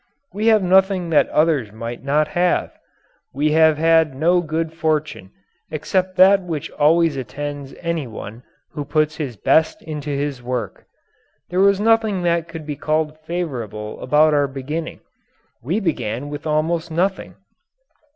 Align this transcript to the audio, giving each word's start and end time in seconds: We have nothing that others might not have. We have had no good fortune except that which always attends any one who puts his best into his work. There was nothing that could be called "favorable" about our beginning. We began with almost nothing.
We 0.33 0.47
have 0.47 0.63
nothing 0.63 1.11
that 1.11 1.29
others 1.29 1.71
might 1.71 2.03
not 2.03 2.29
have. 2.29 2.71
We 3.35 3.51
have 3.51 3.77
had 3.77 4.15
no 4.15 4.41
good 4.41 4.73
fortune 4.73 5.29
except 5.69 6.15
that 6.15 6.41
which 6.41 6.71
always 6.71 7.15
attends 7.15 7.75
any 7.81 8.07
one 8.07 8.41
who 8.71 8.83
puts 8.83 9.17
his 9.17 9.35
best 9.37 9.79
into 9.83 10.09
his 10.09 10.41
work. 10.41 10.85
There 11.51 11.59
was 11.61 11.79
nothing 11.79 12.23
that 12.23 12.47
could 12.47 12.65
be 12.65 12.75
called 12.75 13.15
"favorable" 13.19 14.01
about 14.01 14.33
our 14.33 14.47
beginning. 14.47 15.01
We 15.61 15.79
began 15.79 16.29
with 16.29 16.47
almost 16.47 16.89
nothing. 16.89 17.35